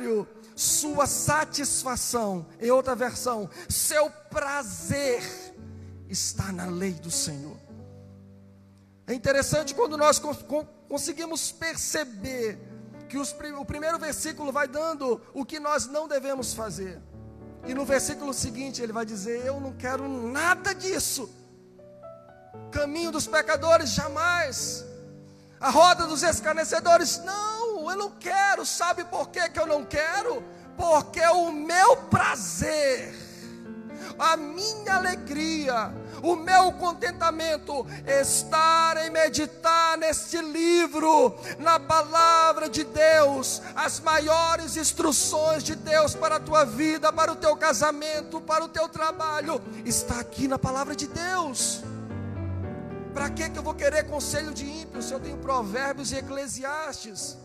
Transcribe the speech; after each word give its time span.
contrário, 0.00 0.26
sua 0.56 1.06
satisfação, 1.06 2.46
em 2.60 2.70
outra 2.70 2.94
versão, 2.94 3.48
seu 3.68 4.10
prazer 4.30 5.22
está 6.08 6.52
na 6.52 6.66
lei 6.66 6.92
do 6.92 7.10
Senhor. 7.10 7.56
É 9.06 9.14
interessante 9.14 9.74
quando 9.74 9.96
nós 9.96 10.20
conseguimos 10.88 11.52
perceber 11.52 12.58
que 13.08 13.18
os, 13.18 13.34
o 13.58 13.64
primeiro 13.64 13.98
versículo 13.98 14.52
vai 14.52 14.68
dando 14.68 15.20
o 15.34 15.44
que 15.44 15.58
nós 15.58 15.86
não 15.86 16.06
devemos 16.06 16.54
fazer. 16.54 17.00
E 17.66 17.74
no 17.74 17.84
versículo 17.84 18.32
seguinte 18.32 18.80
ele 18.80 18.92
vai 18.92 19.04
dizer: 19.04 19.44
Eu 19.44 19.60
não 19.60 19.72
quero 19.72 20.08
nada 20.08 20.72
disso. 20.74 21.28
Caminho 22.70 23.10
dos 23.10 23.26
pecadores, 23.26 23.90
jamais. 23.90 24.84
A 25.58 25.70
roda 25.70 26.06
dos 26.06 26.22
escarnecedores, 26.22 27.18
não, 27.18 27.69
eu 27.90 27.96
não 27.96 28.10
quero. 28.10 28.64
Sabe 28.64 29.04
por 29.04 29.28
que, 29.28 29.48
que 29.48 29.58
eu 29.58 29.66
não 29.66 29.84
quero? 29.84 30.42
Porque 30.76 31.20
o 31.20 31.52
meu 31.52 31.96
prazer, 31.96 33.14
a 34.18 34.36
minha 34.36 34.94
alegria, 34.94 35.92
o 36.22 36.36
meu 36.36 36.72
contentamento 36.72 37.86
estar 38.06 38.96
em 39.04 39.10
meditar 39.10 39.98
neste 39.98 40.40
livro, 40.40 41.36
na 41.58 41.78
palavra 41.78 42.68
de 42.68 42.84
Deus, 42.84 43.60
as 43.74 44.00
maiores 44.00 44.76
instruções 44.76 45.62
de 45.62 45.74
Deus 45.74 46.14
para 46.14 46.36
a 46.36 46.40
tua 46.40 46.64
vida, 46.64 47.12
para 47.12 47.32
o 47.32 47.36
teu 47.36 47.56
casamento, 47.56 48.40
para 48.40 48.64
o 48.64 48.68
teu 48.68 48.88
trabalho, 48.88 49.60
está 49.84 50.20
aqui 50.20 50.48
na 50.48 50.58
palavra 50.58 50.96
de 50.96 51.06
Deus. 51.06 51.82
Para 53.12 53.28
que, 53.28 53.50
que 53.50 53.58
eu 53.58 53.62
vou 53.62 53.74
querer 53.74 54.04
conselho 54.04 54.54
de 54.54 54.64
ímpios 54.64 55.06
se 55.06 55.12
eu 55.12 55.20
tenho 55.20 55.36
provérbios 55.38 56.12
e 56.12 56.16
eclesiastes? 56.16 57.36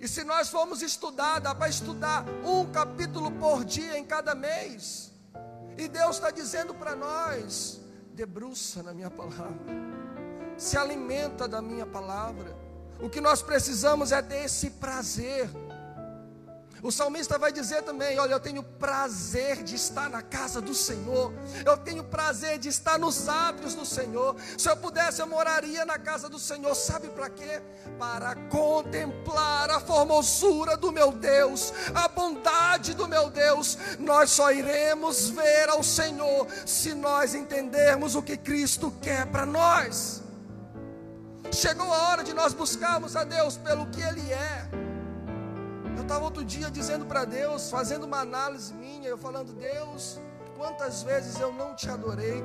E 0.00 0.08
se 0.08 0.24
nós 0.24 0.48
formos 0.48 0.80
estudar, 0.80 1.40
dá 1.40 1.54
para 1.54 1.68
estudar 1.68 2.24
um 2.42 2.64
capítulo 2.72 3.30
por 3.32 3.64
dia 3.64 3.98
em 3.98 4.04
cada 4.04 4.34
mês. 4.34 5.12
E 5.76 5.86
Deus 5.88 6.16
está 6.16 6.30
dizendo 6.30 6.72
para 6.74 6.96
nós: 6.96 7.80
debruça 8.14 8.82
na 8.82 8.94
minha 8.94 9.10
palavra, 9.10 9.74
se 10.56 10.78
alimenta 10.78 11.46
da 11.46 11.60
minha 11.60 11.84
palavra. 11.84 12.56
O 12.98 13.10
que 13.10 13.20
nós 13.20 13.42
precisamos 13.42 14.10
é 14.10 14.22
desse 14.22 14.70
prazer 14.70 15.50
o 16.82 16.90
salmista 16.90 17.38
vai 17.38 17.52
dizer 17.52 17.82
também: 17.82 18.18
Olha, 18.18 18.32
eu 18.32 18.40
tenho 18.40 18.62
prazer 18.62 19.62
de 19.62 19.74
estar 19.74 20.08
na 20.08 20.22
casa 20.22 20.60
do 20.60 20.74
Senhor, 20.74 21.32
eu 21.64 21.76
tenho 21.76 22.02
prazer 22.04 22.58
de 22.58 22.68
estar 22.68 22.98
nos 22.98 23.28
átrios 23.28 23.74
do 23.74 23.84
Senhor. 23.84 24.36
Se 24.56 24.68
eu 24.68 24.76
pudesse, 24.76 25.20
eu 25.20 25.26
moraria 25.26 25.84
na 25.84 25.98
casa 25.98 26.28
do 26.28 26.38
Senhor, 26.38 26.74
sabe 26.74 27.08
para 27.08 27.28
quê? 27.28 27.60
Para 27.98 28.34
contemplar 28.48 29.70
a 29.70 29.80
formosura 29.80 30.76
do 30.76 30.90
meu 30.90 31.12
Deus, 31.12 31.72
a 31.94 32.08
bondade 32.08 32.94
do 32.94 33.06
meu 33.06 33.30
Deus. 33.30 33.76
Nós 33.98 34.30
só 34.30 34.50
iremos 34.50 35.28
ver 35.28 35.68
ao 35.68 35.82
Senhor 35.82 36.46
se 36.64 36.94
nós 36.94 37.34
entendermos 37.34 38.14
o 38.14 38.22
que 38.22 38.36
Cristo 38.36 38.92
quer 39.02 39.26
para 39.26 39.44
nós. 39.44 40.22
Chegou 41.52 41.92
a 41.92 42.08
hora 42.08 42.24
de 42.24 42.32
nós 42.32 42.54
buscarmos 42.54 43.16
a 43.16 43.24
Deus 43.24 43.56
pelo 43.56 43.86
que 43.86 44.00
Ele 44.00 44.32
é 44.32 44.79
estava 46.10 46.24
outro 46.24 46.44
dia 46.44 46.68
dizendo 46.68 47.06
para 47.06 47.24
Deus, 47.24 47.70
fazendo 47.70 48.02
uma 48.02 48.18
análise 48.18 48.74
minha, 48.74 49.08
eu 49.08 49.16
falando, 49.16 49.52
Deus, 49.52 50.18
quantas 50.56 51.04
vezes 51.04 51.38
eu 51.38 51.52
não 51.52 51.76
te 51.76 51.88
adorei 51.88 52.42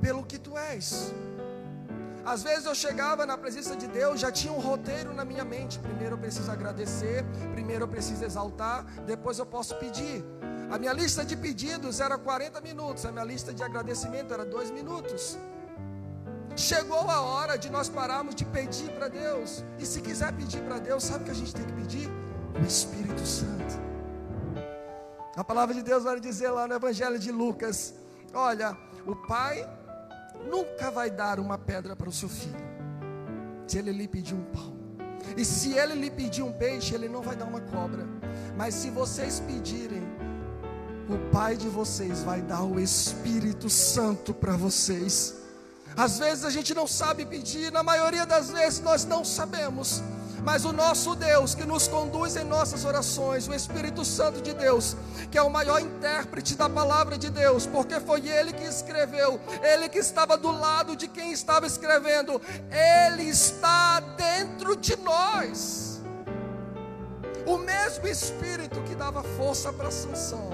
pelo 0.00 0.24
que 0.24 0.38
tu 0.38 0.56
és. 0.56 1.12
Às 2.24 2.42
vezes 2.42 2.64
eu 2.64 2.74
chegava 2.74 3.26
na 3.26 3.36
presença 3.36 3.76
de 3.76 3.86
Deus, 3.86 4.18
já 4.18 4.32
tinha 4.32 4.50
um 4.50 4.60
roteiro 4.60 5.12
na 5.12 5.26
minha 5.26 5.44
mente. 5.44 5.78
Primeiro 5.78 6.14
eu 6.14 6.18
preciso 6.18 6.50
agradecer, 6.50 7.22
primeiro 7.52 7.84
eu 7.84 7.88
preciso 7.88 8.24
exaltar, 8.24 8.82
depois 9.04 9.38
eu 9.38 9.44
posso 9.44 9.74
pedir. 9.74 10.24
A 10.70 10.78
minha 10.78 10.94
lista 10.94 11.26
de 11.26 11.36
pedidos 11.36 12.00
era 12.00 12.16
40 12.16 12.62
minutos, 12.62 13.04
a 13.04 13.12
minha 13.12 13.24
lista 13.24 13.52
de 13.52 13.62
agradecimento 13.62 14.32
era 14.32 14.46
2 14.46 14.70
minutos. 14.70 15.36
Chegou 16.56 17.10
a 17.10 17.20
hora 17.20 17.58
de 17.58 17.68
nós 17.68 17.90
pararmos 17.90 18.34
de 18.34 18.46
pedir 18.46 18.90
para 18.92 19.08
Deus. 19.08 19.62
E 19.78 19.84
se 19.84 20.00
quiser 20.00 20.32
pedir 20.32 20.62
para 20.62 20.78
Deus, 20.78 21.04
sabe 21.04 21.24
o 21.24 21.26
que 21.26 21.30
a 21.30 21.34
gente 21.34 21.54
tem 21.54 21.66
que 21.66 21.74
pedir? 21.74 22.08
O 22.60 22.66
Espírito 22.66 23.24
Santo. 23.26 23.78
A 25.36 25.44
palavra 25.44 25.74
de 25.74 25.82
Deus 25.82 26.04
vai 26.04 26.18
dizer 26.18 26.50
lá 26.50 26.66
no 26.66 26.74
Evangelho 26.74 27.18
de 27.18 27.30
Lucas: 27.30 27.94
olha, 28.34 28.76
o 29.06 29.14
pai 29.14 29.68
nunca 30.50 30.90
vai 30.90 31.10
dar 31.10 31.38
uma 31.38 31.56
pedra 31.56 31.94
para 31.94 32.08
o 32.08 32.12
seu 32.12 32.28
filho, 32.28 32.56
se 33.66 33.78
ele 33.78 33.92
lhe 33.92 34.08
pedir 34.08 34.34
um 34.34 34.44
pão. 34.44 34.76
E 35.36 35.44
se 35.44 35.74
ele 35.74 35.94
lhe 35.94 36.10
pedir 36.10 36.42
um 36.42 36.52
peixe, 36.52 36.94
ele 36.94 37.08
não 37.08 37.22
vai 37.22 37.36
dar 37.36 37.44
uma 37.44 37.60
cobra. 37.60 38.04
Mas 38.56 38.74
se 38.74 38.90
vocês 38.90 39.40
pedirem, 39.40 40.02
o 41.08 41.30
Pai 41.30 41.56
de 41.56 41.68
vocês 41.68 42.22
vai 42.22 42.42
dar 42.42 42.62
o 42.62 42.78
Espírito 42.80 43.70
Santo 43.70 44.34
para 44.34 44.56
vocês. 44.56 45.36
Às 45.96 46.18
vezes 46.18 46.44
a 46.44 46.50
gente 46.50 46.74
não 46.74 46.86
sabe 46.86 47.24
pedir, 47.24 47.72
na 47.72 47.82
maioria 47.82 48.26
das 48.26 48.50
vezes 48.50 48.80
nós 48.80 49.04
não 49.04 49.24
sabemos. 49.24 50.02
Mas 50.48 50.64
o 50.64 50.72
nosso 50.72 51.14
Deus 51.14 51.54
que 51.54 51.66
nos 51.66 51.86
conduz 51.88 52.34
em 52.34 52.42
nossas 52.42 52.82
orações, 52.86 53.46
o 53.46 53.52
Espírito 53.52 54.02
Santo 54.02 54.40
de 54.40 54.54
Deus, 54.54 54.96
que 55.30 55.36
é 55.36 55.42
o 55.42 55.50
maior 55.50 55.78
intérprete 55.78 56.56
da 56.56 56.70
palavra 56.70 57.18
de 57.18 57.28
Deus, 57.28 57.66
porque 57.66 58.00
foi 58.00 58.26
ele 58.26 58.54
que 58.54 58.64
escreveu, 58.64 59.38
ele 59.62 59.90
que 59.90 59.98
estava 59.98 60.38
do 60.38 60.50
lado 60.50 60.96
de 60.96 61.06
quem 61.06 61.32
estava 61.32 61.66
escrevendo, 61.66 62.40
ele 63.12 63.24
está 63.24 64.00
dentro 64.16 64.74
de 64.74 64.96
nós. 64.96 66.00
O 67.44 67.58
mesmo 67.58 68.08
Espírito 68.08 68.80
que 68.84 68.94
dava 68.94 69.22
força 69.22 69.70
para 69.70 69.90
Sansão 69.90 70.48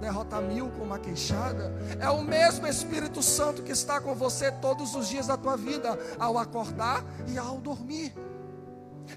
derrotar 0.00 0.40
mil 0.40 0.70
com 0.70 0.82
uma 0.82 0.98
queixada, 0.98 1.74
é 2.00 2.08
o 2.08 2.22
mesmo 2.22 2.66
Espírito 2.66 3.22
Santo 3.22 3.62
que 3.62 3.72
está 3.72 4.00
com 4.00 4.14
você 4.14 4.50
todos 4.50 4.94
os 4.94 5.08
dias 5.08 5.26
da 5.26 5.36
tua 5.36 5.58
vida, 5.58 5.98
ao 6.18 6.38
acordar 6.38 7.04
e 7.28 7.36
ao 7.36 7.58
dormir. 7.58 8.14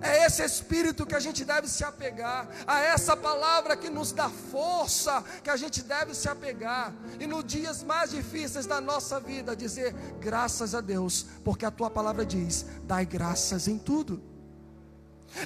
É 0.01 0.25
esse 0.25 0.43
espírito 0.43 1.05
que 1.05 1.15
a 1.15 1.19
gente 1.19 1.43
deve 1.43 1.67
se 1.67 1.83
apegar, 1.83 2.47
a 2.67 2.79
essa 2.79 3.17
palavra 3.17 3.75
que 3.75 3.89
nos 3.89 4.11
dá 4.11 4.29
força, 4.29 5.23
que 5.43 5.49
a 5.49 5.57
gente 5.57 5.81
deve 5.81 6.13
se 6.13 6.29
apegar, 6.29 6.93
e 7.19 7.25
nos 7.25 7.43
dias 7.43 7.83
mais 7.83 8.11
difíceis 8.11 8.65
da 8.65 8.79
nossa 8.79 9.19
vida, 9.19 9.55
dizer 9.55 9.93
graças 10.19 10.75
a 10.75 10.81
Deus, 10.81 11.25
porque 11.43 11.65
a 11.65 11.71
tua 11.71 11.89
palavra 11.89 12.25
diz: 12.25 12.65
dai 12.83 13.05
graças 13.05 13.67
em 13.67 13.77
tudo. 13.77 14.21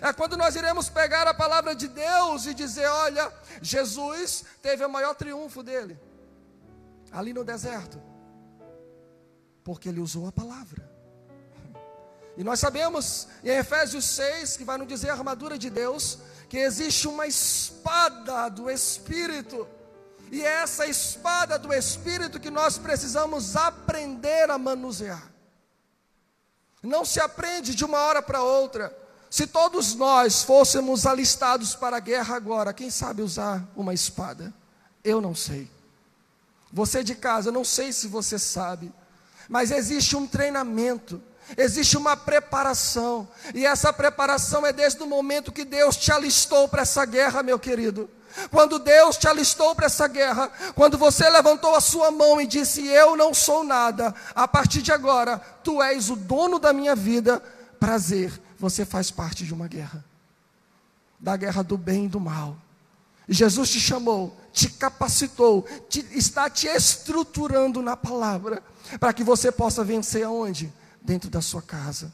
É 0.02 0.14
quando 0.14 0.38
nós 0.38 0.56
iremos 0.56 0.90
pegar 0.90 1.28
a 1.28 1.34
palavra 1.34 1.76
de 1.76 1.88
Deus 1.88 2.46
e 2.46 2.54
dizer: 2.54 2.88
olha, 2.88 3.32
Jesus 3.62 4.46
teve 4.62 4.84
o 4.86 4.90
maior 4.90 5.16
triunfo 5.16 5.64
dele, 5.64 6.00
ali 7.12 7.34
no 7.34 7.44
deserto, 7.44 8.02
porque 9.64 9.90
ele 9.90 10.00
usou 10.00 10.28
a 10.28 10.32
palavra. 10.32 10.93
E 12.36 12.44
nós 12.44 12.60
sabemos 12.60 13.28
em 13.44 13.50
Efésios 13.50 14.06
6, 14.06 14.58
que 14.58 14.64
vai 14.64 14.78
nos 14.78 14.88
dizer 14.88 15.10
a 15.10 15.14
armadura 15.14 15.58
de 15.58 15.70
Deus, 15.70 16.18
que 16.50 16.58
existe 16.58 17.08
uma 17.08 17.28
espada 17.28 18.50
do 18.50 18.70
Espírito. 18.70 19.68
E 20.32 20.42
é 20.42 20.64
essa 20.64 20.88
espada 20.88 21.60
do 21.60 21.72
Espírito 21.74 22.40
que 22.40 22.50
nós 22.50 22.78
precisamos 22.78 23.56
aprender 23.56 24.50
a 24.50 24.58
manusear. 24.58 25.32
Não 26.82 27.06
se 27.06 27.20
aprende 27.20 27.76
de 27.76 27.86
uma 27.86 28.00
hora 28.00 28.22
para 28.22 28.42
outra. 28.42 28.96
Se 29.30 29.48
todos 29.48 29.96
nós 29.96 30.44
fôssemos 30.44 31.06
alistados 31.06 31.76
para 31.76 31.98
a 31.98 32.00
guerra 32.00 32.36
agora, 32.36 32.74
quem 32.74 32.90
sabe 32.90 33.22
usar 33.22 33.64
uma 33.76 33.94
espada? 33.94 34.54
Eu 35.04 35.22
não 35.22 35.34
sei. 35.34 35.70
Você 36.72 37.04
de 37.04 37.14
casa, 37.16 37.52
não 37.52 37.64
sei 37.64 37.94
se 37.94 38.08
você 38.08 38.38
sabe. 38.38 38.92
Mas 39.48 39.72
existe 39.72 40.16
um 40.16 40.26
treinamento 40.26 41.22
Existe 41.58 41.98
uma 41.98 42.16
preparação, 42.16 43.28
e 43.54 43.66
essa 43.66 43.92
preparação 43.92 44.66
é 44.66 44.74
desde 44.74 45.02
o 45.04 45.08
momento 45.08 45.52
que 45.52 45.66
Deus 45.66 45.98
te 45.98 46.12
alistou 46.12 46.68
para 46.68 46.82
essa 46.82 47.06
guerra, 47.06 47.44
meu 47.44 47.60
querido. 47.60 48.10
Quando 48.50 48.80
Deus 48.80 49.18
te 49.18 49.28
alistou 49.28 49.76
para 49.76 49.86
essa 49.86 50.08
guerra, 50.08 50.52
quando 50.74 50.98
você 50.98 51.30
levantou 51.30 51.76
a 51.76 51.82
sua 51.82 52.10
mão 52.10 52.42
e 52.42 52.48
disse: 52.48 52.88
Eu 52.88 53.16
não 53.16 53.34
sou 53.34 53.64
nada, 53.64 54.14
a 54.34 54.48
partir 54.48 54.82
de 54.82 54.92
agora, 54.92 55.38
tu 55.64 55.84
és 55.84 56.10
o 56.10 56.16
dono 56.16 56.58
da 56.58 56.74
minha 56.74 56.96
vida, 56.96 57.44
prazer, 57.80 58.32
você 58.58 58.86
faz 58.86 59.12
parte 59.12 59.46
de 59.46 59.54
uma 59.54 59.68
guerra 59.68 60.04
da 61.24 61.38
guerra 61.38 61.64
do 61.64 61.78
bem 61.78 62.06
e 62.06 62.10
do 62.10 62.20
mal. 62.20 62.58
Jesus 63.30 63.70
te 63.70 63.80
chamou, 63.80 64.38
te 64.52 64.70
capacitou, 64.70 65.66
te, 65.88 66.06
está 66.12 66.50
te 66.50 66.68
estruturando 66.68 67.82
na 67.82 67.96
palavra, 67.96 68.62
para 69.00 69.14
que 69.14 69.24
você 69.24 69.50
possa 69.50 69.86
vencer 69.86 70.26
aonde? 70.26 70.72
Dentro 71.04 71.30
da 71.30 71.42
sua 71.42 71.62
casa. 71.62 72.12